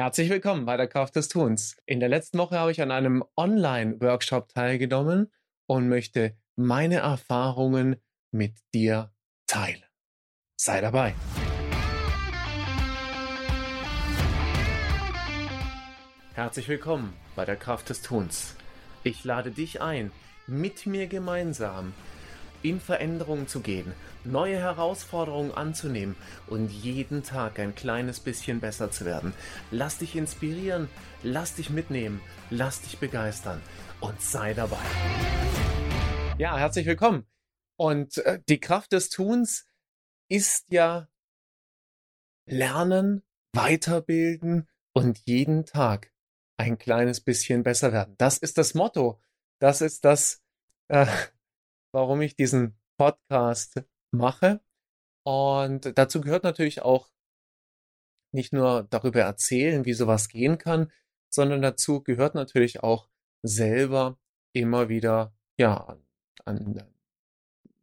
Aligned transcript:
Herzlich 0.00 0.30
willkommen 0.30 0.64
bei 0.64 0.78
der 0.78 0.86
Kraft 0.86 1.14
des 1.16 1.28
Tuns. 1.28 1.76
In 1.84 2.00
der 2.00 2.08
letzten 2.08 2.38
Woche 2.38 2.58
habe 2.58 2.70
ich 2.70 2.80
an 2.80 2.90
einem 2.90 3.22
Online-Workshop 3.36 4.48
teilgenommen 4.48 5.30
und 5.66 5.90
möchte 5.90 6.38
meine 6.56 7.00
Erfahrungen 7.00 7.96
mit 8.30 8.56
dir 8.72 9.12
teilen. 9.46 9.84
Sei 10.56 10.80
dabei. 10.80 11.14
Herzlich 16.32 16.66
willkommen 16.68 17.12
bei 17.36 17.44
der 17.44 17.56
Kraft 17.56 17.90
des 17.90 18.00
Tuns. 18.00 18.56
Ich 19.04 19.22
lade 19.24 19.50
dich 19.50 19.82
ein, 19.82 20.12
mit 20.46 20.86
mir 20.86 21.08
gemeinsam 21.08 21.92
in 22.62 22.80
Veränderungen 22.80 23.48
zu 23.48 23.60
gehen, 23.60 23.92
neue 24.24 24.58
Herausforderungen 24.58 25.52
anzunehmen 25.52 26.16
und 26.46 26.70
jeden 26.70 27.22
Tag 27.22 27.58
ein 27.58 27.74
kleines 27.74 28.20
bisschen 28.20 28.60
besser 28.60 28.90
zu 28.90 29.04
werden. 29.04 29.32
Lass 29.70 29.98
dich 29.98 30.16
inspirieren, 30.16 30.88
lass 31.22 31.54
dich 31.54 31.70
mitnehmen, 31.70 32.20
lass 32.50 32.82
dich 32.82 32.98
begeistern 32.98 33.60
und 34.00 34.20
sei 34.20 34.54
dabei. 34.54 34.78
Ja, 36.38 36.56
herzlich 36.56 36.86
willkommen. 36.86 37.26
Und 37.76 38.18
äh, 38.18 38.40
die 38.48 38.60
Kraft 38.60 38.92
des 38.92 39.08
Tuns 39.08 39.66
ist 40.28 40.66
ja 40.70 41.08
lernen, 42.46 43.22
weiterbilden 43.52 44.68
und 44.92 45.18
jeden 45.26 45.64
Tag 45.64 46.12
ein 46.56 46.78
kleines 46.78 47.20
bisschen 47.20 47.62
besser 47.62 47.92
werden. 47.92 48.14
Das 48.18 48.38
ist 48.38 48.58
das 48.58 48.74
Motto. 48.74 49.20
Das 49.60 49.80
ist 49.80 50.04
das, 50.04 50.42
äh, 50.88 51.06
warum 51.92 52.20
ich 52.22 52.36
diesen 52.36 52.78
Podcast 52.98 53.82
mache. 54.10 54.60
Und 55.24 55.96
dazu 55.98 56.20
gehört 56.20 56.44
natürlich 56.44 56.82
auch 56.82 57.10
nicht 58.32 58.52
nur 58.52 58.86
darüber 58.90 59.20
erzählen, 59.20 59.84
wie 59.84 59.92
sowas 59.92 60.28
gehen 60.28 60.58
kann, 60.58 60.90
sondern 61.32 61.62
dazu 61.62 62.02
gehört 62.02 62.34
natürlich 62.34 62.82
auch 62.82 63.08
selber 63.42 64.18
immer 64.52 64.88
wieder, 64.88 65.34
ja, 65.58 65.98
an, 66.44 66.82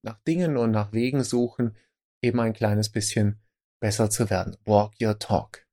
nach 0.04 0.20
Dingen 0.24 0.58
und 0.58 0.72
nach 0.72 0.94
Wegen 0.94 1.24
suchen, 1.24 1.76
eben 2.22 2.40
ein 2.40 2.54
kleines 2.54 2.92
bisschen 2.92 3.42
besser 3.80 4.10
zu 4.10 4.30
werden. 4.30 4.58
Walk 4.66 4.94
your 5.02 5.20
talk. 5.20 5.68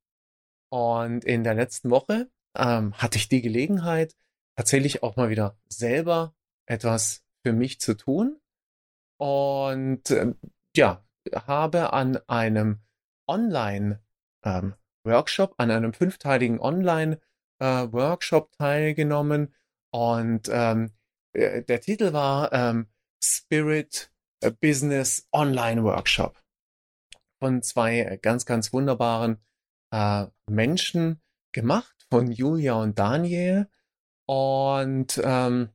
Und 0.71 1.25
in 1.25 1.45
der 1.45 1.55
letzten 1.55 1.91
Woche 1.91 2.31
ähm, 2.57 2.95
hatte 2.95 3.19
ich 3.19 3.29
die 3.29 3.43
Gelegenheit, 3.43 4.17
tatsächlich 4.57 5.03
auch 5.03 5.17
mal 5.17 5.31
wieder 5.31 5.59
selber 5.69 6.35
etwas 6.67 7.23
für 7.45 7.53
mich 7.53 7.81
zu 7.81 7.97
tun. 7.97 8.41
Und 9.19 10.11
äh, 10.11 10.34
ja, 10.77 11.05
habe 11.47 11.92
an 11.92 12.19
einem 12.27 12.81
Online-Workshop, 13.28 15.51
ähm, 15.51 15.55
an 15.59 15.70
einem 15.70 15.92
fünfteiligen 15.92 16.59
Online-Workshop 16.61 18.51
äh, 18.53 18.56
teilgenommen. 18.56 19.55
Und 19.92 20.48
ähm, 20.51 20.91
äh, 21.33 21.62
der 21.62 21.81
Titel 21.81 22.12
war 22.12 22.53
ähm, 22.53 22.89
Spirit 23.23 24.11
Business 24.61 25.29
Online 25.33 25.84
Workshop 25.84 26.42
von 27.39 27.62
zwei 27.62 28.19
ganz, 28.23 28.47
ganz 28.47 28.73
wunderbaren 28.73 29.39
äh, 29.91 30.27
Menschen 30.48 31.20
gemacht, 31.53 32.06
von 32.11 32.31
Julia 32.31 32.75
und 32.75 32.98
Daniel. 32.98 33.69
Und 34.27 35.20
ähm, 35.23 35.70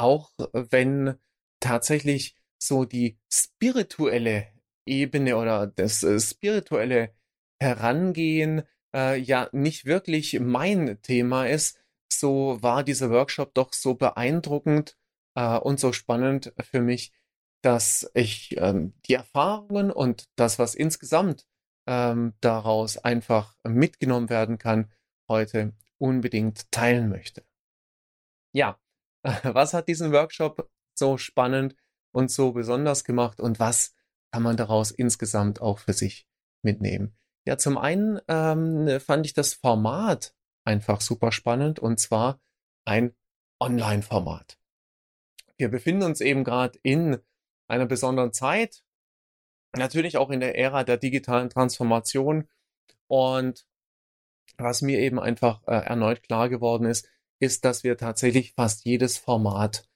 auch 0.00 0.32
wenn 0.52 1.16
tatsächlich 1.60 2.34
so 2.58 2.84
die 2.84 3.18
spirituelle 3.30 4.48
Ebene 4.86 5.36
oder 5.36 5.66
das 5.66 6.02
äh, 6.02 6.18
spirituelle 6.18 7.14
Herangehen 7.60 8.62
äh, 8.94 9.18
ja 9.18 9.48
nicht 9.52 9.84
wirklich 9.84 10.40
mein 10.40 11.00
Thema 11.02 11.46
ist, 11.46 11.78
so 12.10 12.58
war 12.60 12.82
dieser 12.82 13.10
Workshop 13.10 13.54
doch 13.54 13.72
so 13.72 13.94
beeindruckend 13.94 14.96
äh, 15.34 15.58
und 15.58 15.78
so 15.78 15.92
spannend 15.92 16.52
für 16.58 16.80
mich, 16.80 17.12
dass 17.62 18.10
ich 18.14 18.56
ähm, 18.56 18.94
die 19.06 19.14
Erfahrungen 19.14 19.90
und 19.90 20.28
das, 20.36 20.58
was 20.58 20.74
insgesamt 20.74 21.46
ähm, 21.86 22.32
daraus 22.40 22.96
einfach 22.96 23.54
mitgenommen 23.64 24.30
werden 24.30 24.58
kann, 24.58 24.90
heute 25.28 25.74
unbedingt 25.98 26.72
teilen 26.72 27.10
möchte. 27.10 27.44
Ja, 28.52 28.78
was 29.42 29.74
hat 29.74 29.88
diesen 29.88 30.12
Workshop 30.12 30.70
so 30.94 31.18
spannend 31.18 31.76
und 32.12 32.30
so 32.30 32.52
besonders 32.52 33.04
gemacht 33.04 33.40
und 33.40 33.58
was 33.58 33.94
kann 34.32 34.42
man 34.42 34.56
daraus 34.56 34.90
insgesamt 34.90 35.60
auch 35.60 35.78
für 35.78 35.92
sich 35.92 36.26
mitnehmen? 36.62 37.16
Ja, 37.46 37.58
zum 37.58 37.78
einen 37.78 38.20
ähm, 38.28 39.00
fand 39.00 39.26
ich 39.26 39.32
das 39.32 39.54
Format 39.54 40.34
einfach 40.64 41.00
super 41.00 41.32
spannend 41.32 41.78
und 41.78 41.98
zwar 41.98 42.40
ein 42.84 43.14
Online-Format. 43.60 44.58
Wir 45.56 45.68
befinden 45.68 46.04
uns 46.04 46.20
eben 46.20 46.44
gerade 46.44 46.78
in 46.82 47.18
einer 47.68 47.86
besonderen 47.86 48.32
Zeit, 48.32 48.82
natürlich 49.76 50.16
auch 50.16 50.30
in 50.30 50.40
der 50.40 50.58
Ära 50.58 50.84
der 50.84 50.96
digitalen 50.96 51.50
Transformation 51.50 52.48
und 53.06 53.66
was 54.56 54.82
mir 54.82 54.98
eben 54.98 55.18
einfach 55.18 55.62
äh, 55.66 55.72
erneut 55.72 56.22
klar 56.22 56.48
geworden 56.48 56.86
ist, 56.86 57.08
ist, 57.40 57.64
dass 57.64 57.84
wir 57.84 57.96
tatsächlich 57.96 58.52
fast 58.52 58.84
jedes 58.84 59.18
Format 59.18 59.88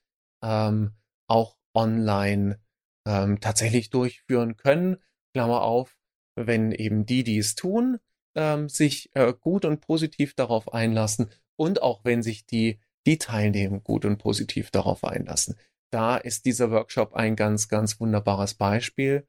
ähm, 0.43 0.93
auch 1.27 1.57
online 1.73 2.59
ähm, 3.07 3.39
tatsächlich 3.39 3.89
durchführen 3.89 4.57
können. 4.57 4.97
Klammer 5.33 5.61
auf, 5.61 5.97
wenn 6.35 6.71
eben 6.71 7.05
die, 7.05 7.23
die 7.23 7.37
es 7.37 7.55
tun, 7.55 7.99
ähm, 8.35 8.69
sich 8.69 9.09
äh, 9.15 9.33
gut 9.33 9.65
und 9.65 9.81
positiv 9.81 10.33
darauf 10.33 10.73
einlassen 10.73 11.29
und 11.57 11.81
auch 11.81 12.03
wenn 12.03 12.23
sich 12.23 12.45
die, 12.45 12.79
die 13.05 13.17
teilnehmen, 13.17 13.83
gut 13.83 14.05
und 14.05 14.17
positiv 14.17 14.71
darauf 14.71 15.03
einlassen. 15.03 15.55
Da 15.91 16.17
ist 16.17 16.45
dieser 16.45 16.71
Workshop 16.71 17.13
ein 17.13 17.35
ganz, 17.35 17.69
ganz 17.69 17.99
wunderbares 17.99 18.55
Beispiel. 18.55 19.27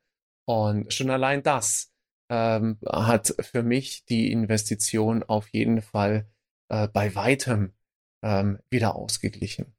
Und 0.48 0.93
schon 0.93 1.10
allein 1.10 1.43
das 1.43 1.93
ähm, 2.31 2.78
hat 2.87 3.34
für 3.41 3.62
mich 3.62 4.04
die 4.06 4.33
Investition 4.33 5.22
auf 5.22 5.48
jeden 5.48 5.83
Fall 5.83 6.28
äh, 6.69 6.88
bei 6.88 7.15
weitem 7.15 7.72
ähm, 8.26 8.59
wieder 8.70 8.97
ausgeglichen. 8.97 9.72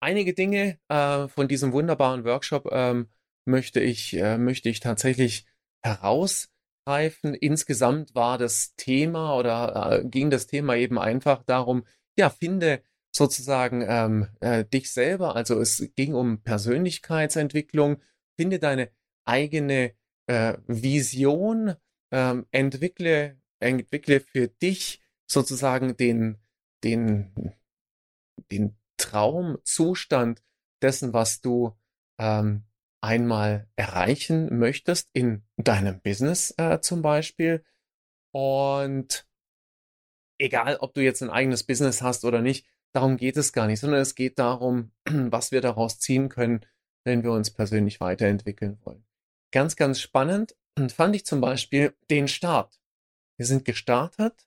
Einige 0.00 0.34
Dinge 0.34 0.78
äh, 0.88 1.28
von 1.28 1.46
diesem 1.46 1.72
wunderbaren 1.72 2.24
Workshop 2.24 2.68
ähm, 2.72 3.08
möchte 3.44 3.80
ich 3.80 4.14
äh, 4.14 4.38
möchte 4.38 4.68
ich 4.68 4.80
tatsächlich 4.80 5.46
herausgreifen. 5.84 7.34
Insgesamt 7.34 8.14
war 8.14 8.38
das 8.38 8.74
Thema 8.76 9.36
oder 9.36 10.00
äh, 10.00 10.04
ging 10.04 10.30
das 10.30 10.46
Thema 10.46 10.74
eben 10.76 10.98
einfach 10.98 11.44
darum, 11.44 11.84
ja, 12.18 12.30
finde 12.30 12.82
sozusagen 13.14 13.84
ähm, 13.86 14.28
äh, 14.40 14.64
dich 14.64 14.90
selber. 14.90 15.36
Also 15.36 15.60
es 15.60 15.90
ging 15.94 16.14
um 16.14 16.42
Persönlichkeitsentwicklung. 16.42 18.00
Finde 18.40 18.58
deine 18.58 18.90
eigene 19.24 19.92
äh, 20.26 20.54
Vision, 20.66 21.74
ähm, 22.10 22.46
entwickle, 22.50 23.38
entwickle 23.60 24.20
für 24.20 24.48
dich 24.48 25.02
sozusagen 25.30 25.96
den, 25.96 26.38
den, 26.84 27.54
den 28.50 28.76
Traumzustand 28.96 30.42
dessen, 30.82 31.12
was 31.12 31.40
du 31.40 31.76
ähm, 32.18 32.64
einmal 33.00 33.68
erreichen 33.76 34.58
möchtest 34.58 35.10
in 35.12 35.42
deinem 35.56 36.00
Business 36.00 36.54
äh, 36.56 36.80
zum 36.80 37.02
Beispiel. 37.02 37.64
Und 38.32 39.26
egal, 40.38 40.76
ob 40.76 40.94
du 40.94 41.02
jetzt 41.02 41.22
ein 41.22 41.30
eigenes 41.30 41.64
Business 41.64 42.02
hast 42.02 42.24
oder 42.24 42.40
nicht, 42.40 42.66
darum 42.92 43.16
geht 43.16 43.36
es 43.36 43.52
gar 43.52 43.66
nicht, 43.66 43.80
sondern 43.80 44.00
es 44.00 44.14
geht 44.14 44.38
darum, 44.38 44.92
was 45.04 45.50
wir 45.50 45.60
daraus 45.60 45.98
ziehen 45.98 46.28
können, 46.28 46.64
wenn 47.04 47.22
wir 47.22 47.32
uns 47.32 47.50
persönlich 47.50 48.00
weiterentwickeln 48.00 48.78
wollen. 48.84 49.04
Ganz, 49.50 49.76
ganz 49.76 50.00
spannend 50.00 50.56
fand 50.94 51.14
ich 51.14 51.26
zum 51.26 51.40
Beispiel 51.40 51.94
den 52.10 52.28
Start. 52.28 52.80
Wir 53.36 53.46
sind 53.46 53.64
gestartet, 53.64 54.46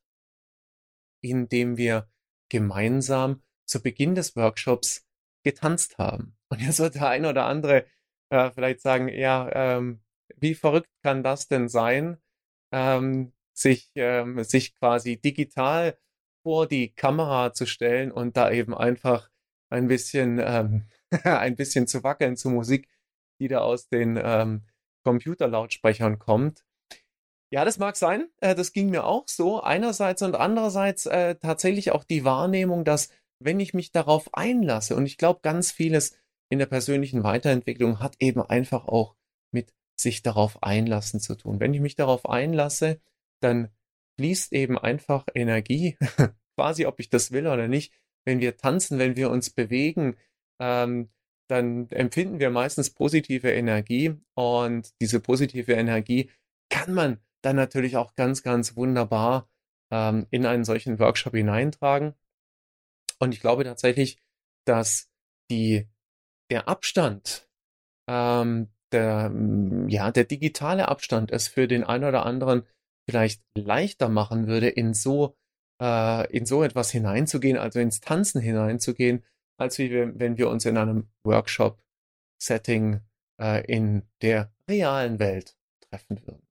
indem 1.22 1.78
wir 1.78 2.10
gemeinsam 2.56 3.42
zu 3.66 3.84
Beginn 3.84 4.16
des 4.16 4.38
Workshops 4.38 5.06
getanzt 5.44 5.98
haben. 5.98 6.38
Und 6.50 6.62
jetzt 6.62 6.80
wird 6.80 6.96
der 6.96 7.10
eine 7.10 7.30
oder 7.30 7.46
andere 7.46 7.86
äh, 8.30 8.50
vielleicht 8.52 8.80
sagen, 8.80 9.10
ja, 9.10 9.50
ähm, 9.76 10.02
wie 10.38 10.56
verrückt 10.56 10.90
kann 11.04 11.22
das 11.22 11.50
denn 11.50 11.68
sein, 11.68 12.18
ähm, 12.72 13.34
sich, 13.54 13.92
ähm, 13.96 14.42
sich 14.44 14.74
quasi 14.76 15.18
digital 15.18 15.98
vor 16.44 16.66
die 16.68 16.94
Kamera 16.94 17.54
zu 17.54 17.66
stellen 17.66 18.12
und 18.12 18.38
da 18.38 18.52
eben 18.52 18.74
einfach 18.74 19.30
ein 19.70 19.88
bisschen, 19.88 20.40
ähm, 20.40 20.88
ein 21.24 21.56
bisschen 21.56 21.88
zu 21.88 22.04
wackeln 22.04 22.38
zu 22.38 22.50
Musik, 22.50 22.88
die 23.40 23.50
da 23.50 23.60
aus 23.60 23.90
den 23.90 24.18
ähm, 24.22 24.64
Computerlautsprechern 25.04 26.20
kommt. 26.20 26.65
Ja, 27.52 27.64
das 27.64 27.78
mag 27.78 27.96
sein. 27.96 28.28
Äh, 28.42 28.56
das 28.56 28.74
ging 28.74 28.90
mir 28.90 29.06
auch 29.06 29.28
so. 29.28 29.62
Einerseits 29.62 30.22
und 30.22 30.36
andererseits 30.36 31.06
äh, 31.06 31.36
tatsächlich 31.36 31.92
auch 31.92 32.04
die 32.04 32.26
Wahrnehmung, 32.26 32.84
dass 32.84 33.10
wenn 33.40 33.60
ich 33.60 33.74
mich 33.74 33.92
darauf 33.92 34.34
einlasse, 34.34 34.96
und 34.96 35.06
ich 35.06 35.18
glaube, 35.18 35.42
ganz 35.44 35.72
vieles 35.72 36.18
in 36.50 36.60
der 36.60 36.66
persönlichen 36.66 37.24
Weiterentwicklung 37.24 38.00
hat 38.00 38.16
eben 38.20 38.42
einfach 38.42 38.88
auch 38.88 39.16
mit 39.52 39.74
sich 40.00 40.22
darauf 40.22 40.64
einlassen 40.64 41.20
zu 41.20 41.36
tun. 41.36 41.60
Wenn 41.60 41.74
ich 41.74 41.82
mich 41.82 41.96
darauf 41.96 42.28
einlasse, 42.28 43.00
dann 43.42 43.70
fließt 44.18 44.54
eben 44.54 44.78
einfach 44.78 45.26
Energie, 45.34 45.98
quasi 46.58 46.86
ob 46.86 47.00
ich 47.00 47.10
das 47.10 47.32
will 47.32 47.48
oder 47.48 47.68
nicht. 47.68 47.94
Wenn 48.26 48.40
wir 48.40 48.58
tanzen, 48.58 49.00
wenn 49.00 49.16
wir 49.16 49.30
uns 49.30 49.50
bewegen, 49.50 50.18
ähm, 50.60 51.10
dann 51.48 51.90
empfinden 51.90 52.40
wir 52.40 52.50
meistens 52.50 52.90
positive 52.90 53.52
Energie 53.52 54.16
und 54.34 54.90
diese 55.00 55.20
positive 55.20 55.74
Energie 55.74 56.32
kann 56.70 56.94
man 56.94 57.20
dann 57.46 57.56
natürlich 57.56 57.98
auch 57.98 58.16
ganz, 58.16 58.44
ganz 58.44 58.76
wunderbar 58.76 59.50
ähm, 59.92 60.28
in 60.32 60.46
einen 60.46 60.66
solchen 60.66 61.00
Workshop 61.00 61.34
hineintragen. 61.34 62.16
Und 63.20 63.34
ich 63.34 63.40
glaube 63.40 63.64
tatsächlich, 63.64 64.18
dass 64.66 65.10
die, 65.50 65.88
der 66.52 66.68
Abstand, 66.68 67.48
ähm, 68.10 68.70
der, 68.92 69.32
ja, 69.88 70.12
der 70.12 70.24
digitale 70.26 70.88
Abstand 70.88 71.32
es 71.32 71.48
für 71.48 71.68
den 71.68 71.84
einen 71.84 72.06
oder 72.06 72.26
anderen 72.26 72.66
vielleicht 73.08 73.44
leichter 73.56 74.10
machen 74.10 74.48
würde, 74.48 74.70
in 74.70 74.94
so, 74.94 75.38
äh, 75.82 76.32
in 76.36 76.46
so 76.46 76.64
etwas 76.64 76.92
hineinzugehen, 76.92 77.58
also 77.58 77.80
ins 77.80 78.00
Tanzen 78.00 78.42
hineinzugehen, 78.42 79.24
als 79.58 79.78
wie 79.78 79.92
wir, 79.92 80.18
wenn 80.20 80.38
wir 80.38 80.50
uns 80.50 80.66
in 80.66 80.78
einem 80.78 81.10
Workshop-Setting 81.24 83.02
äh, 83.40 83.66
in 83.66 84.04
der 84.22 84.52
realen 84.70 85.20
Welt 85.20 85.56
treffen 85.82 86.26
würden. 86.26 86.45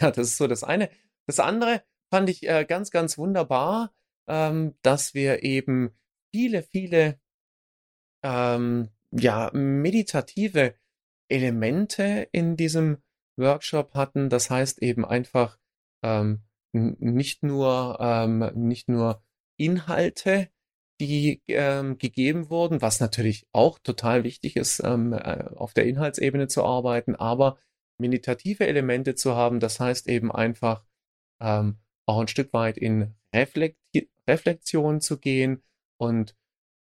Ja, 0.00 0.10
das 0.10 0.28
ist 0.28 0.36
so 0.38 0.46
das 0.46 0.64
eine. 0.64 0.88
Das 1.26 1.40
andere 1.40 1.82
fand 2.10 2.28
ich 2.28 2.48
äh, 2.48 2.64
ganz, 2.64 2.90
ganz 2.90 3.18
wunderbar, 3.18 3.92
ähm, 4.28 4.74
dass 4.82 5.14
wir 5.14 5.42
eben 5.42 5.90
viele, 6.32 6.62
viele 6.62 7.20
ähm, 8.22 8.90
ja, 9.12 9.50
meditative 9.52 10.74
Elemente 11.28 12.28
in 12.32 12.56
diesem 12.56 12.98
Workshop 13.36 13.94
hatten. 13.94 14.30
Das 14.30 14.50
heißt 14.50 14.82
eben 14.82 15.04
einfach 15.04 15.58
ähm, 16.02 16.42
nicht 16.72 17.42
nur 17.42 17.98
ähm, 18.00 18.50
nicht 18.54 18.88
nur 18.88 19.22
Inhalte, 19.56 20.48
die 21.00 21.42
ähm, 21.48 21.98
gegeben 21.98 22.50
wurden, 22.50 22.82
was 22.82 23.00
natürlich 23.00 23.46
auch 23.52 23.78
total 23.78 24.24
wichtig 24.24 24.56
ist, 24.56 24.80
ähm, 24.84 25.12
äh, 25.12 25.44
auf 25.54 25.74
der 25.74 25.86
Inhaltsebene 25.86 26.48
zu 26.48 26.64
arbeiten, 26.64 27.14
aber 27.14 27.58
meditative 27.98 28.66
Elemente 28.66 29.14
zu 29.14 29.34
haben, 29.34 29.60
das 29.60 29.80
heißt 29.80 30.08
eben 30.08 30.32
einfach 30.32 30.84
ähm, 31.40 31.78
auch 32.06 32.20
ein 32.20 32.28
Stück 32.28 32.52
weit 32.52 32.78
in 32.78 33.14
Reflekti 33.34 34.10
Reflexion 34.26 35.00
zu 35.00 35.18
gehen 35.18 35.62
und 35.98 36.34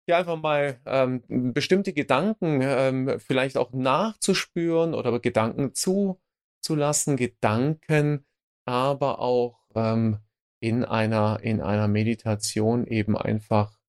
ja 0.08 0.18
einfach 0.18 0.38
mal 0.38 0.80
ähm, 0.86 1.22
bestimmte 1.54 1.94
Gedanken 1.94 2.62
ähm, 2.64 3.20
vielleicht 3.20 3.58
auch 3.58 3.74
nachzuspüren 3.74 4.94
oder 4.94 5.20
Gedanken 5.20 5.74
zuzulassen, 5.76 7.18
Gedanken 7.18 8.26
aber 8.66 9.20
auch 9.20 9.68
ähm, 9.76 10.20
in 10.60 10.84
einer 10.84 11.40
in 11.44 11.62
einer 11.62 11.88
Meditation 11.88 12.88
eben 12.88 13.18
einfach 13.18 13.80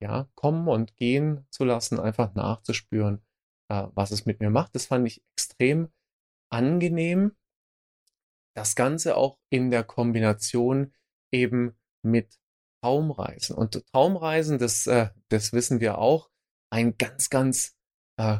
ja 0.00 0.28
kommen 0.34 0.68
und 0.68 0.96
gehen 0.96 1.46
zu 1.50 1.64
lassen, 1.64 2.00
einfach 2.00 2.34
nachzuspüren, 2.34 3.22
äh, 3.68 3.86
was 3.94 4.10
es 4.10 4.26
mit 4.26 4.40
mir 4.40 4.50
macht. 4.50 4.74
Das 4.74 4.86
fand 4.86 5.06
ich 5.06 5.22
extrem 5.34 5.88
angenehm. 6.50 7.36
Das 8.54 8.74
Ganze 8.74 9.16
auch 9.16 9.38
in 9.50 9.70
der 9.70 9.84
Kombination 9.84 10.94
eben 11.30 11.76
mit 12.02 12.38
Traumreisen. 12.82 13.56
Und 13.56 13.84
Traumreisen, 13.92 14.58
das, 14.58 14.86
äh, 14.86 15.10
das 15.28 15.52
wissen 15.52 15.80
wir 15.80 15.98
auch, 15.98 16.30
ein 16.70 16.96
ganz, 16.96 17.30
ganz, 17.30 17.76
äh, 18.18 18.38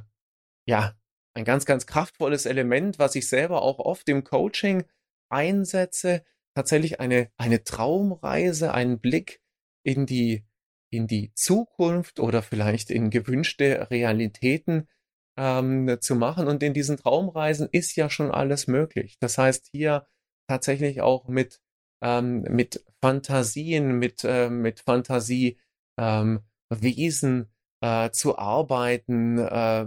ja, 0.66 0.94
ein 1.34 1.44
ganz, 1.44 1.66
ganz 1.66 1.86
kraftvolles 1.86 2.46
Element, 2.46 2.98
was 2.98 3.14
ich 3.14 3.28
selber 3.28 3.62
auch 3.62 3.78
oft 3.78 4.08
im 4.08 4.24
Coaching 4.24 4.84
einsetze. 5.28 6.24
Tatsächlich 6.54 7.00
eine, 7.00 7.30
eine 7.36 7.64
Traumreise, 7.64 8.72
einen 8.72 9.00
Blick 9.00 9.42
in 9.84 10.06
die, 10.06 10.46
in 10.90 11.06
die 11.06 11.32
Zukunft 11.34 12.20
oder 12.20 12.42
vielleicht 12.42 12.90
in 12.90 13.10
gewünschte 13.10 13.90
Realitäten 13.90 14.88
ähm, 15.36 15.98
zu 16.00 16.14
machen. 16.14 16.48
Und 16.48 16.62
in 16.62 16.74
diesen 16.74 16.96
Traumreisen 16.96 17.68
ist 17.70 17.96
ja 17.96 18.10
schon 18.10 18.30
alles 18.30 18.66
möglich. 18.66 19.18
Das 19.20 19.38
heißt, 19.38 19.68
hier 19.72 20.06
tatsächlich 20.48 21.00
auch 21.00 21.28
mit, 21.28 21.60
ähm, 22.02 22.42
mit 22.42 22.84
Fantasien, 23.00 23.98
mit, 23.98 24.24
äh, 24.24 24.48
mit 24.48 24.80
Fantasiewesen 24.80 25.56
ähm, 25.98 27.46
äh, 27.80 28.10
zu 28.10 28.38
arbeiten, 28.38 29.38
äh, 29.38 29.86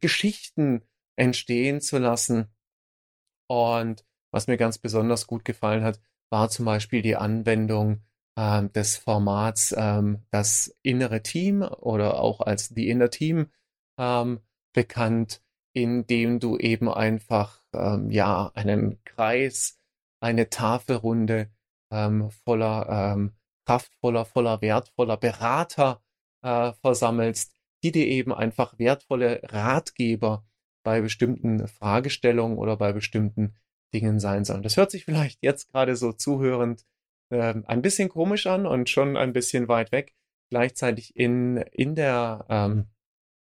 Geschichten 0.00 0.82
entstehen 1.16 1.80
zu 1.80 1.98
lassen. 1.98 2.48
Und 3.48 4.04
was 4.32 4.46
mir 4.46 4.56
ganz 4.56 4.78
besonders 4.78 5.26
gut 5.26 5.44
gefallen 5.44 5.84
hat, 5.84 6.00
war 6.30 6.48
zum 6.48 6.64
Beispiel 6.64 7.02
die 7.02 7.16
Anwendung 7.16 8.02
äh, 8.36 8.66
des 8.68 8.96
Formats 8.96 9.74
ähm, 9.76 10.22
das 10.30 10.74
innere 10.82 11.22
Team 11.22 11.62
oder 11.62 12.18
auch 12.18 12.40
als 12.40 12.70
die 12.70 12.88
Inner 12.88 13.10
Team 13.10 13.50
ähm, 13.98 14.40
bekannt, 14.72 15.42
indem 15.72 16.40
du 16.40 16.58
eben 16.58 16.88
einfach 16.88 17.62
ähm, 17.72 18.10
ja 18.10 18.50
einen 18.54 19.02
Kreis, 19.04 19.78
eine 20.20 20.50
Tafelrunde 20.50 21.50
ähm, 21.90 22.30
voller 22.44 23.14
ähm, 23.14 23.32
kraftvoller, 23.66 24.24
voller 24.24 24.60
wertvoller 24.60 25.16
Berater 25.16 26.02
äh, 26.42 26.72
versammelst, 26.72 27.54
die 27.82 27.92
dir 27.92 28.06
eben 28.06 28.32
einfach 28.32 28.78
wertvolle 28.78 29.40
Ratgeber 29.44 30.44
bei 30.82 31.00
bestimmten 31.00 31.68
Fragestellungen 31.68 32.58
oder 32.58 32.76
bei 32.76 32.92
bestimmten 32.92 33.54
Dingen 33.94 34.20
sein 34.20 34.44
sollen. 34.44 34.62
Das 34.62 34.76
hört 34.76 34.90
sich 34.90 35.04
vielleicht 35.04 35.42
jetzt 35.42 35.70
gerade 35.70 35.96
so 35.96 36.12
zuhörend 36.12 36.86
äh, 37.30 37.54
ein 37.66 37.82
bisschen 37.82 38.08
komisch 38.08 38.46
an 38.46 38.66
und 38.66 38.88
schon 38.88 39.16
ein 39.16 39.32
bisschen 39.32 39.68
weit 39.68 39.92
weg. 39.92 40.14
Gleichzeitig 40.50 41.16
in, 41.16 41.58
in 41.72 41.94
der 41.94 42.44
ähm, 42.48 42.86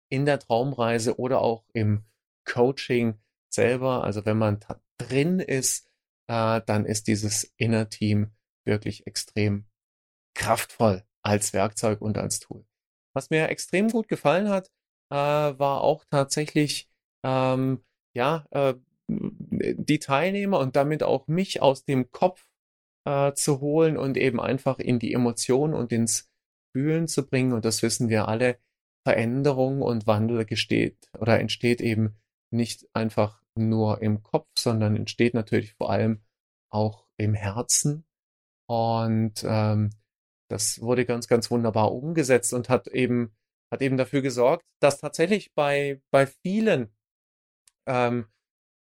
in 0.09 0.25
der 0.25 0.39
Traumreise 0.39 1.19
oder 1.19 1.41
auch 1.41 1.65
im 1.73 2.03
Coaching 2.45 3.15
selber. 3.49 4.03
Also 4.03 4.25
wenn 4.25 4.37
man 4.37 4.59
drin 4.97 5.39
ist, 5.39 5.87
äh, 6.27 6.61
dann 6.65 6.85
ist 6.85 7.07
dieses 7.07 7.43
Inner 7.57 7.89
Team 7.89 8.31
wirklich 8.65 9.07
extrem 9.07 9.65
kraftvoll 10.35 11.03
als 11.23 11.53
Werkzeug 11.53 12.01
und 12.01 12.17
als 12.17 12.39
Tool. 12.39 12.65
Was 13.13 13.29
mir 13.29 13.49
extrem 13.49 13.89
gut 13.89 14.07
gefallen 14.07 14.49
hat, 14.49 14.69
äh, 15.09 15.15
war 15.15 15.81
auch 15.81 16.05
tatsächlich 16.05 16.89
ähm, 17.23 17.83
ja 18.13 18.45
äh, 18.51 18.75
die 19.09 19.99
Teilnehmer 19.99 20.59
und 20.59 20.75
damit 20.75 21.01
auch 21.03 21.27
mich 21.27 21.61
aus 21.61 21.85
dem 21.85 22.11
Kopf 22.11 22.47
äh, 23.05 23.33
zu 23.33 23.61
holen 23.61 23.97
und 23.97 24.17
eben 24.17 24.39
einfach 24.39 24.79
in 24.79 24.99
die 24.99 25.13
Emotionen 25.13 25.73
und 25.73 25.91
ins 25.91 26.29
Fühlen 26.73 27.07
zu 27.07 27.25
bringen. 27.25 27.53
Und 27.53 27.65
das 27.65 27.81
wissen 27.81 28.09
wir 28.09 28.27
alle. 28.27 28.59
Veränderung 29.07 29.81
und 29.81 30.05
Wandel 30.05 30.43
gesteht 30.43 31.09
oder 31.17 31.39
entsteht 31.39 31.79
eben 31.79 32.17
nicht 32.51 32.85
einfach 32.93 33.41
nur 33.55 34.01
im 34.01 34.21
Kopf, 34.21 34.49
sondern 34.59 34.97
entsteht 34.97 35.33
natürlich 35.33 35.75
vor 35.75 35.91
allem 35.91 36.19
auch 36.69 37.07
im 37.15 37.33
Herzen. 37.33 38.05
Und 38.67 39.45
ähm, 39.45 39.91
das 40.49 40.81
wurde 40.81 41.05
ganz, 41.05 41.29
ganz 41.29 41.49
wunderbar 41.49 41.93
umgesetzt 41.93 42.53
und 42.53 42.67
hat 42.67 42.87
eben, 42.87 43.33
hat 43.71 43.81
eben 43.81 43.95
dafür 43.95 44.21
gesorgt, 44.21 44.65
dass 44.81 44.99
tatsächlich 44.99 45.53
bei, 45.53 46.01
bei 46.11 46.27
vielen 46.27 46.93
ähm, 47.87 48.25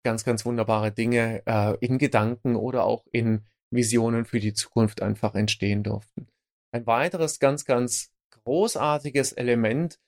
ganz, 0.07 0.25
ganz 0.25 0.47
wunderbare 0.47 0.91
Dinge 0.91 1.43
äh, 1.45 1.77
in 1.85 1.99
Gedanken 1.99 2.57
oder 2.57 2.85
auch 2.85 3.05
in 3.13 3.45
Visionen 3.71 4.25
für 4.25 4.41
die 4.41 4.55
Zukunft 4.55 5.03
einfach 5.03 5.35
entstehen 5.35 5.83
durften. 5.83 6.29
Ein 6.73 6.87
weiteres 6.87 7.39
ganz, 7.41 7.67
ganz 7.67 8.11
großartiges 8.31 9.33
Element 9.33 9.99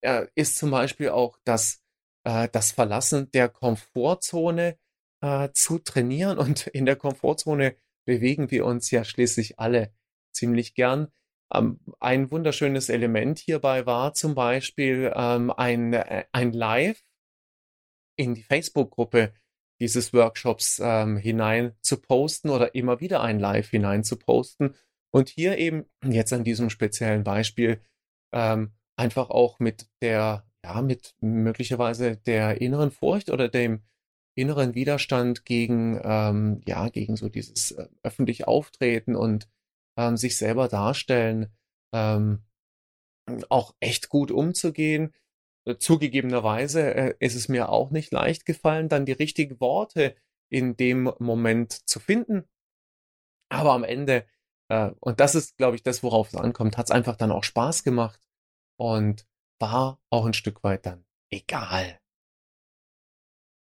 äh, 0.00 0.26
ist 0.34 0.56
zum 0.56 0.70
Beispiel 0.70 1.10
auch 1.10 1.38
das, 1.44 1.82
äh, 2.24 2.48
das 2.50 2.72
Verlassen 2.72 3.30
der 3.32 3.48
Komfortzone 3.48 4.78
äh, 5.22 5.48
zu 5.52 5.78
trainieren. 5.78 6.38
Und 6.38 6.66
in 6.68 6.86
der 6.86 6.96
Komfortzone 6.96 7.76
bewegen 8.04 8.50
wir 8.50 8.64
uns 8.64 8.90
ja 8.90 9.04
schließlich 9.04 9.58
alle 9.58 9.92
ziemlich 10.32 10.74
gern. 10.74 11.08
Ähm, 11.52 11.80
ein 12.00 12.30
wunderschönes 12.30 12.88
Element 12.88 13.38
hierbei 13.38 13.86
war 13.86 14.14
zum 14.14 14.34
Beispiel 14.34 15.12
ähm, 15.14 15.50
ein, 15.50 15.92
äh, 15.92 16.24
ein 16.32 16.52
Live 16.52 17.02
in 18.16 18.34
die 18.34 18.42
Facebook-Gruppe 18.42 19.32
dieses 19.80 20.12
Workshops 20.14 20.80
ähm, 20.82 21.18
hinein 21.18 21.76
zu 21.82 22.00
posten 22.00 22.48
oder 22.48 22.74
immer 22.74 23.00
wieder 23.00 23.20
ein 23.20 23.38
Live 23.38 23.70
hinein 23.70 24.04
zu 24.04 24.16
posten. 24.16 24.74
Und 25.10 25.28
hier 25.28 25.58
eben 25.58 25.84
jetzt 26.04 26.32
an 26.32 26.44
diesem 26.44 26.70
speziellen 26.70 27.24
Beispiel 27.24 27.82
ähm, 28.32 28.72
einfach 28.96 29.30
auch 29.30 29.58
mit 29.60 29.88
der, 30.00 30.46
ja, 30.64 30.82
mit 30.82 31.14
möglicherweise 31.20 32.16
der 32.16 32.60
inneren 32.60 32.90
Furcht 32.90 33.30
oder 33.30 33.48
dem 33.48 33.82
inneren 34.34 34.74
Widerstand 34.74 35.44
gegen, 35.44 36.00
ähm, 36.02 36.60
ja, 36.66 36.88
gegen 36.88 37.16
so 37.16 37.28
dieses 37.28 37.72
äh, 37.72 37.88
öffentlich 38.02 38.46
Auftreten 38.46 39.16
und 39.16 39.48
ähm, 39.96 40.16
sich 40.16 40.36
selber 40.36 40.68
darstellen, 40.68 41.54
ähm, 41.94 42.44
auch 43.48 43.74
echt 43.80 44.08
gut 44.08 44.30
umzugehen. 44.30 45.14
Äh, 45.66 45.78
zugegebenerweise 45.78 46.94
äh, 46.94 47.14
ist 47.18 47.34
es 47.34 47.48
mir 47.48 47.70
auch 47.70 47.90
nicht 47.90 48.12
leicht 48.12 48.44
gefallen, 48.44 48.88
dann 48.88 49.06
die 49.06 49.12
richtigen 49.12 49.60
Worte 49.60 50.14
in 50.50 50.76
dem 50.76 51.12
Moment 51.18 51.72
zu 51.88 51.98
finden. 51.98 52.44
Aber 53.48 53.72
am 53.72 53.84
Ende, 53.84 54.26
äh, 54.68 54.90
und 55.00 55.20
das 55.20 55.34
ist, 55.34 55.56
glaube 55.56 55.76
ich, 55.76 55.82
das, 55.82 56.02
worauf 56.02 56.28
es 56.28 56.34
ankommt, 56.36 56.76
hat 56.76 56.86
es 56.86 56.90
einfach 56.90 57.16
dann 57.16 57.32
auch 57.32 57.44
Spaß 57.44 57.84
gemacht 57.84 58.25
und 58.76 59.26
war 59.58 60.00
auch 60.10 60.26
ein 60.26 60.34
Stück 60.34 60.62
weit 60.64 60.86
dann 60.86 61.04
egal. 61.30 62.00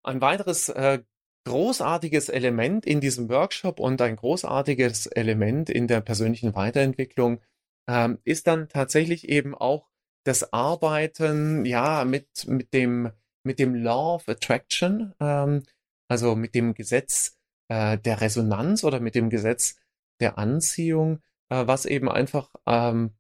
Ein 0.03 0.21
weiteres 0.21 0.69
äh, 0.69 1.03
großartiges 1.45 2.29
Element 2.29 2.85
in 2.85 3.01
diesem 3.01 3.29
Workshop 3.29 3.79
und 3.79 4.01
ein 4.01 4.15
großartiges 4.15 5.07
Element 5.07 5.69
in 5.69 5.87
der 5.87 6.01
persönlichen 6.01 6.55
Weiterentwicklung 6.55 7.41
ähm, 7.87 8.19
ist 8.23 8.47
dann 8.47 8.69
tatsächlich 8.69 9.29
eben 9.29 9.55
auch 9.55 9.89
das 10.23 10.53
Arbeiten, 10.53 11.65
ja, 11.65 12.05
mit, 12.05 12.47
mit 12.47 12.73
dem, 12.73 13.11
mit 13.43 13.57
dem 13.57 13.73
Law 13.73 14.15
of 14.15 14.29
Attraction, 14.29 15.13
ähm, 15.19 15.63
also 16.07 16.35
mit 16.35 16.53
dem 16.53 16.73
Gesetz 16.75 17.37
äh, 17.69 17.97
der 17.97 18.21
Resonanz 18.21 18.83
oder 18.83 18.99
mit 18.99 19.15
dem 19.15 19.29
Gesetz 19.29 19.77
der 20.19 20.37
Anziehung, 20.37 21.21
äh, 21.51 21.67
was 21.67 21.85
eben 21.85 22.09
einfach 22.09 22.49
ähm, 22.65 23.11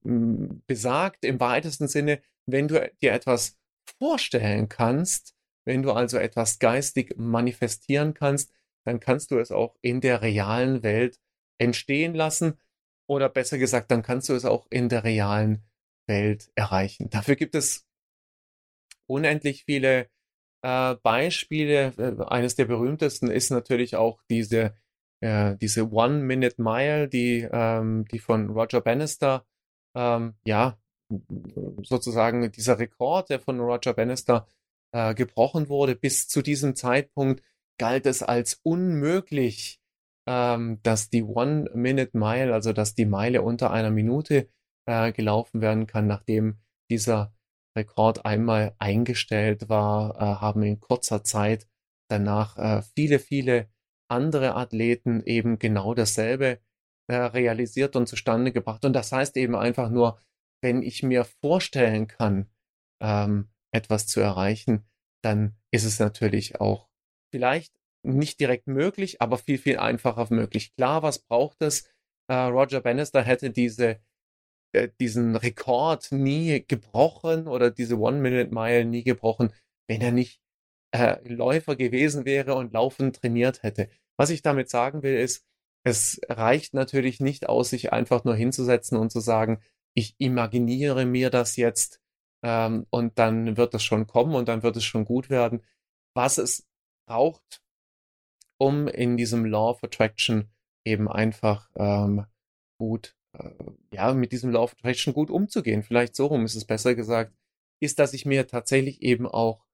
besagt 0.65 1.25
im 1.25 1.39
weitesten 1.39 1.87
Sinne, 1.87 2.21
wenn 2.45 2.67
du 2.67 2.89
dir 3.01 3.11
etwas 3.11 3.59
vorstellen 3.99 4.69
kannst, 4.69 5.35
wenn 5.65 5.83
du 5.83 5.91
also 5.91 6.17
etwas 6.17 6.57
geistig 6.57 7.15
manifestieren 7.17 8.13
kannst, 8.13 8.51
dann 8.85 8.99
kannst 8.99 9.31
du 9.31 9.37
es 9.37 9.51
auch 9.51 9.75
in 9.81 10.01
der 10.01 10.21
realen 10.21 10.81
Welt 10.81 11.19
entstehen 11.59 12.15
lassen 12.15 12.57
oder 13.07 13.29
besser 13.29 13.57
gesagt, 13.57 13.91
dann 13.91 14.01
kannst 14.01 14.29
du 14.29 14.33
es 14.33 14.45
auch 14.45 14.65
in 14.69 14.89
der 14.89 15.03
realen 15.03 15.63
Welt 16.07 16.51
erreichen. 16.55 17.09
Dafür 17.09 17.35
gibt 17.35 17.53
es 17.53 17.85
unendlich 19.07 19.65
viele 19.65 20.09
äh, 20.61 20.95
Beispiele. 20.95 21.93
Äh, 21.97 22.23
eines 22.23 22.55
der 22.55 22.65
berühmtesten 22.65 23.29
ist 23.29 23.51
natürlich 23.51 23.97
auch 23.97 24.21
diese, 24.29 24.73
äh, 25.21 25.55
diese 25.57 25.91
One-Minute-Mile, 25.91 27.07
die, 27.07 27.47
ähm, 27.51 28.05
die 28.11 28.19
von 28.19 28.49
Roger 28.49 28.81
Bannister, 28.81 29.45
ähm, 29.95 30.35
ja, 30.45 30.77
sozusagen 31.83 32.51
dieser 32.51 32.79
Rekord, 32.79 33.29
der 33.29 33.39
von 33.39 33.59
Roger 33.59 33.93
Bannister 33.93 34.47
äh, 34.93 35.13
gebrochen 35.13 35.69
wurde. 35.69 35.95
Bis 35.95 36.27
zu 36.27 36.41
diesem 36.41 36.75
Zeitpunkt 36.75 37.43
galt 37.77 38.05
es 38.05 38.23
als 38.23 38.59
unmöglich, 38.63 39.81
ähm, 40.27 40.79
dass 40.83 41.09
die 41.09 41.23
One-Minute-Mile, 41.23 42.53
also 42.53 42.73
dass 42.73 42.95
die 42.95 43.05
Meile 43.05 43.41
unter 43.41 43.71
einer 43.71 43.91
Minute 43.91 44.49
äh, 44.85 45.11
gelaufen 45.11 45.61
werden 45.61 45.87
kann, 45.87 46.07
nachdem 46.07 46.59
dieser 46.89 47.33
Rekord 47.77 48.25
einmal 48.25 48.75
eingestellt 48.79 49.69
war, 49.69 50.15
äh, 50.15 50.41
haben 50.41 50.63
in 50.63 50.79
kurzer 50.79 51.23
Zeit 51.23 51.67
danach 52.09 52.57
äh, 52.57 52.81
viele, 52.95 53.19
viele 53.19 53.69
andere 54.11 54.55
Athleten 54.55 55.23
eben 55.25 55.59
genau 55.59 55.93
dasselbe 55.93 56.59
äh, 57.07 57.15
realisiert 57.15 57.95
und 57.95 58.07
zustande 58.07 58.51
gebracht. 58.51 58.85
Und 58.85 58.93
das 58.93 59.11
heißt 59.11 59.37
eben 59.37 59.55
einfach 59.55 59.89
nur, 59.89 60.19
wenn 60.61 60.83
ich 60.83 61.03
mir 61.03 61.25
vorstellen 61.25 62.07
kann, 62.07 62.49
ähm, 63.01 63.49
etwas 63.73 64.07
zu 64.07 64.19
erreichen, 64.19 64.85
dann 65.23 65.55
ist 65.71 65.85
es 65.85 65.99
natürlich 65.99 66.59
auch 66.59 66.89
vielleicht 67.33 67.73
nicht 68.03 68.39
direkt 68.39 68.67
möglich, 68.67 69.21
aber 69.21 69.37
viel, 69.37 69.57
viel 69.57 69.77
einfacher 69.77 70.27
möglich. 70.33 70.75
Klar, 70.75 71.03
was 71.03 71.19
braucht 71.19 71.61
es? 71.61 71.89
Äh, 72.29 72.35
Roger 72.35 72.81
Bannister 72.81 73.21
hätte 73.23 73.51
diese, 73.51 73.99
äh, 74.73 74.89
diesen 74.99 75.35
Rekord 75.35 76.11
nie 76.11 76.65
gebrochen 76.67 77.47
oder 77.47 77.71
diese 77.71 77.97
One-Minute-Mile 77.99 78.85
nie 78.85 79.03
gebrochen, 79.03 79.53
wenn 79.87 80.01
er 80.01 80.11
nicht 80.11 80.41
äh, 80.93 81.17
Läufer 81.27 81.75
gewesen 81.75 82.25
wäre 82.25 82.55
und 82.55 82.73
laufend 82.73 83.17
trainiert 83.17 83.63
hätte. 83.63 83.89
Was 84.17 84.29
ich 84.29 84.41
damit 84.41 84.69
sagen 84.69 85.03
will, 85.03 85.17
ist, 85.17 85.45
es 85.83 86.21
reicht 86.29 86.73
natürlich 86.73 87.19
nicht 87.19 87.49
aus, 87.49 87.69
sich 87.69 87.91
einfach 87.91 88.23
nur 88.23 88.35
hinzusetzen 88.35 88.97
und 88.97 89.11
zu 89.11 89.19
sagen, 89.19 89.61
ich 89.95 90.15
imaginiere 90.19 91.05
mir 91.05 91.29
das 91.29 91.55
jetzt 91.55 91.99
ähm, 92.43 92.85
und 92.89 93.17
dann 93.19 93.57
wird 93.57 93.73
es 93.73 93.83
schon 93.83 94.07
kommen 94.07 94.35
und 94.35 94.47
dann 94.47 94.63
wird 94.63 94.77
es 94.77 94.83
schon 94.83 95.05
gut 95.05 95.29
werden. 95.29 95.63
Was 96.13 96.37
es 96.37 96.67
braucht, 97.07 97.61
um 98.57 98.87
in 98.87 99.17
diesem 99.17 99.45
Law 99.45 99.71
of 99.71 99.83
Attraction 99.83 100.51
eben 100.85 101.09
einfach 101.09 101.69
ähm, 101.75 102.25
gut, 102.77 103.15
äh, 103.37 103.51
ja, 103.93 104.13
mit 104.13 104.31
diesem 104.31 104.51
Law 104.51 104.63
of 104.63 104.73
Attraction 104.73 105.13
gut 105.13 105.29
umzugehen. 105.29 105.83
Vielleicht 105.83 106.15
so 106.15 106.27
rum 106.27 106.45
ist 106.45 106.55
es 106.55 106.65
besser 106.65 106.95
gesagt, 106.95 107.33
ist, 107.79 107.99
dass 107.99 108.13
ich 108.13 108.25
mir 108.25 108.47
tatsächlich 108.47 109.01
eben 109.01 109.27
auch, 109.27 109.65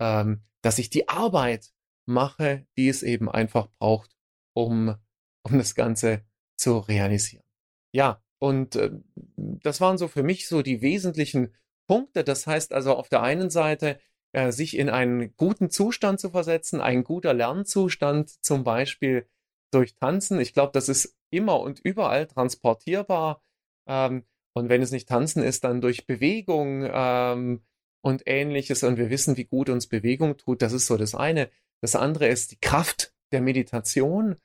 ähm, 0.00 0.42
dass 0.62 0.78
ich 0.78 0.90
die 0.90 1.08
Arbeit 1.08 1.73
mache, 2.06 2.66
die 2.76 2.88
es 2.88 3.02
eben 3.02 3.30
einfach 3.30 3.68
braucht, 3.78 4.16
um, 4.54 4.94
um 5.42 5.58
das 5.58 5.74
Ganze 5.74 6.24
zu 6.56 6.78
realisieren. 6.78 7.44
Ja, 7.92 8.22
und 8.38 8.76
äh, 8.76 8.90
das 9.36 9.80
waren 9.80 9.98
so 9.98 10.08
für 10.08 10.22
mich 10.22 10.48
so 10.48 10.62
die 10.62 10.82
wesentlichen 10.82 11.54
Punkte. 11.86 12.24
Das 12.24 12.46
heißt 12.46 12.72
also 12.72 12.94
auf 12.94 13.08
der 13.08 13.22
einen 13.22 13.50
Seite, 13.50 13.98
äh, 14.32 14.52
sich 14.52 14.76
in 14.76 14.90
einen 14.90 15.36
guten 15.36 15.70
Zustand 15.70 16.20
zu 16.20 16.30
versetzen, 16.30 16.80
ein 16.80 17.04
guter 17.04 17.32
Lernzustand, 17.32 18.30
zum 18.44 18.64
Beispiel 18.64 19.26
durch 19.70 19.94
Tanzen. 19.94 20.40
Ich 20.40 20.52
glaube, 20.52 20.72
das 20.72 20.88
ist 20.88 21.16
immer 21.30 21.60
und 21.60 21.80
überall 21.80 22.26
transportierbar. 22.26 23.42
Ähm, 23.86 24.24
und 24.54 24.68
wenn 24.68 24.82
es 24.82 24.92
nicht 24.92 25.08
Tanzen 25.08 25.42
ist, 25.42 25.64
dann 25.64 25.80
durch 25.80 26.06
Bewegung 26.06 26.88
ähm, 26.90 27.62
und 28.02 28.22
ähnliches. 28.26 28.82
Und 28.82 28.98
wir 28.98 29.10
wissen, 29.10 29.36
wie 29.36 29.44
gut 29.44 29.68
uns 29.68 29.86
Bewegung 29.86 30.36
tut. 30.36 30.62
Das 30.62 30.72
ist 30.72 30.86
so 30.86 30.96
das 30.96 31.14
eine. 31.14 31.50
Das 31.84 31.96
andere 31.96 32.28
ist 32.28 32.50
die 32.50 32.60
Kraft 32.60 33.12
der 33.30 33.42
Meditation. 33.42 34.36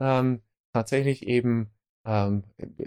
Ähm, 0.00 0.42
tatsächlich 0.72 1.28
eben, 1.28 1.70
ähm, 2.04 2.42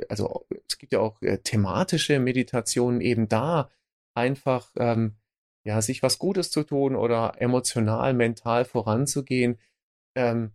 also 0.10 0.46
es 0.68 0.78
gibt 0.78 0.92
ja 0.92 1.00
auch 1.00 1.22
äh, 1.22 1.38
thematische 1.38 2.20
Meditationen 2.20 3.00
eben 3.00 3.30
da, 3.30 3.72
einfach 4.14 4.70
ähm, 4.76 5.16
ja, 5.64 5.82
sich 5.82 6.04
was 6.04 6.20
Gutes 6.20 6.52
zu 6.52 6.64
tun 6.64 6.98
oder 6.98 7.36
emotional, 7.40 8.14
mental 8.14 8.66
voranzugehen. 8.66 9.58
Ähm, 10.18 10.52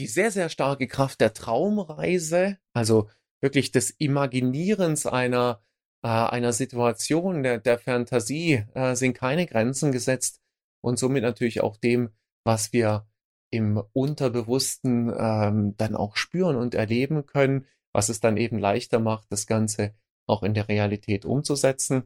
die 0.00 0.08
sehr, 0.08 0.32
sehr 0.32 0.48
starke 0.48 0.88
Kraft 0.88 1.20
der 1.20 1.34
Traumreise, 1.34 2.58
also 2.72 3.08
wirklich 3.40 3.70
des 3.70 3.90
Imaginierens 3.90 5.06
einer, 5.06 5.62
äh, 6.02 6.08
einer 6.08 6.52
Situation, 6.52 7.44
der, 7.44 7.58
der 7.60 7.78
Fantasie, 7.78 8.64
äh, 8.74 8.96
sind 8.96 9.14
keine 9.14 9.46
Grenzen 9.46 9.92
gesetzt 9.92 10.42
und 10.86 11.00
somit 11.00 11.24
natürlich 11.24 11.62
auch 11.62 11.76
dem, 11.76 12.10
was 12.44 12.72
wir 12.72 13.08
im 13.50 13.82
Unterbewussten 13.92 15.12
ähm, 15.18 15.76
dann 15.76 15.96
auch 15.96 16.14
spüren 16.16 16.54
und 16.54 16.76
erleben 16.76 17.26
können, 17.26 17.66
was 17.92 18.08
es 18.08 18.20
dann 18.20 18.36
eben 18.36 18.56
leichter 18.60 19.00
macht, 19.00 19.26
das 19.32 19.48
Ganze 19.48 19.96
auch 20.28 20.44
in 20.44 20.54
der 20.54 20.68
Realität 20.68 21.24
umzusetzen. 21.24 22.04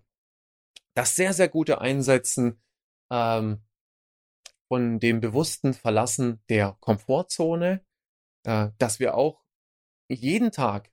Das 0.95 1.15
sehr, 1.15 1.35
sehr 1.35 1.51
gute 1.51 1.83
Einsetzen 1.83 2.63
ähm, 3.11 3.61
von 4.69 4.99
dem 4.99 5.21
bewussten 5.21 5.75
Verlassen 5.75 6.41
der 6.49 6.79
Komfortzone, 6.81 7.85
äh, 8.45 8.71
dass 8.79 8.99
wir 8.99 9.15
auch 9.15 9.45
jeden 10.09 10.53
Tag 10.53 10.91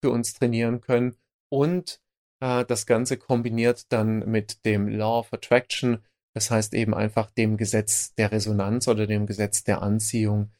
für 0.00 0.10
uns 0.10 0.32
trainieren 0.32 0.80
können 0.80 1.16
und 1.48 2.00
äh, 2.38 2.64
das 2.64 2.86
Ganze 2.86 3.16
kombiniert 3.16 3.92
dann 3.92 4.20
mit 4.30 4.64
dem 4.64 4.86
Law 4.86 5.18
of 5.18 5.32
Attraction, 5.32 6.04
das 6.36 6.50
heißt 6.50 6.74
eben 6.74 6.92
einfach 6.92 7.30
dem 7.30 7.56
Gesetz 7.56 8.14
der 8.14 8.30
Resonanz 8.30 8.88
oder 8.88 9.06
dem 9.06 9.24
Gesetz 9.24 9.64
der 9.64 9.80
Anziehung, 9.80 10.52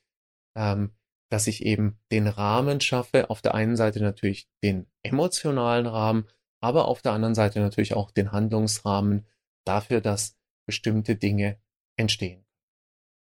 ähm, 0.57 0.95
dass 1.29 1.47
ich 1.49 1.67
eben 1.67 2.01
den 2.11 2.29
Rahmen 2.29 2.81
schaffe. 2.81 3.29
Auf 3.29 3.43
der 3.43 3.55
einen 3.55 3.77
Seite 3.77 4.01
natürlich 4.01 4.49
den 4.65 4.87
emotionalen 5.03 5.87
Rahmen, 5.87 6.29
aber 6.63 6.89
auf 6.89 7.03
der 7.03 7.13
anderen 7.13 7.35
Seite 7.35 7.61
natürlich 7.61 7.93
auch 7.93 8.11
den 8.11 8.33
Handlungsrahmen 8.33 9.27
dafür, 9.67 10.01
dass 10.01 10.39
bestimmte 10.65 11.15
Dinge 11.15 11.61
entstehen. 11.99 12.47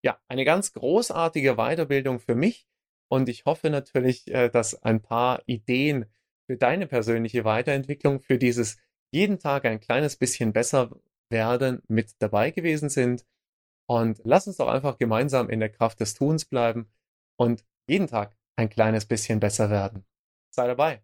Ja, 0.02 0.18
eine 0.30 0.46
ganz 0.46 0.72
großartige 0.72 1.56
Weiterbildung 1.56 2.22
für 2.22 2.36
mich 2.36 2.70
und 3.10 3.28
ich 3.28 3.44
hoffe 3.44 3.70
natürlich, 3.70 4.34
äh, 4.34 4.48
dass 4.48 4.82
ein 4.82 5.02
paar 5.02 5.44
Ideen 5.46 6.06
für 6.48 6.56
deine 6.56 6.88
persönliche 6.88 7.44
Weiterentwicklung, 7.44 8.22
für 8.22 8.38
dieses 8.38 8.78
jeden 9.12 9.40
Tag 9.40 9.66
ein 9.66 9.82
kleines 9.82 10.16
bisschen 10.16 10.54
besser 10.54 10.96
werden 11.29 11.82
mit 11.88 12.13
dabei 12.20 12.51
gewesen 12.51 12.89
sind. 12.89 13.25
Und 13.88 14.22
lass 14.24 14.48
uns 14.48 14.58
doch 14.58 14.67
einfach 14.67 14.98
gemeinsam 14.98 15.50
in 15.50 15.60
der 15.60 15.70
Kraft 15.70 16.00
des 16.00 16.15
Tuns 16.15 16.46
bleiben 16.46 16.91
und 17.38 17.63
jeden 17.88 18.08
Tag 18.08 18.36
ein 18.55 18.70
kleines 18.70 19.05
bisschen 19.05 19.39
besser 19.39 19.70
werden. 19.70 20.05
Sei 20.51 20.67
dabei. 20.67 21.01